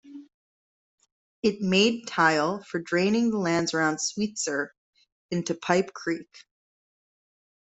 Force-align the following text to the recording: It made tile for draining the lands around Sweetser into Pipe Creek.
It 1.43 1.61
made 1.61 2.07
tile 2.07 2.63
for 2.63 2.79
draining 2.81 3.29
the 3.29 3.37
lands 3.37 3.75
around 3.75 4.01
Sweetser 4.01 4.73
into 5.29 5.53
Pipe 5.53 5.93
Creek. 5.93 6.47